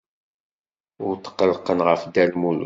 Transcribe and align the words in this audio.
Ur 1.05 1.13
tqellqen 1.17 1.79
ɣef 1.87 2.01
Dda 2.05 2.23
Lmulud. 2.31 2.59